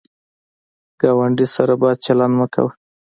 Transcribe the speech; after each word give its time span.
ګاونډي 0.99 1.47
سره 1.55 1.73
بد 1.81 1.95
چلند 2.05 2.33
مه 2.39 2.47
کوه 2.53 2.71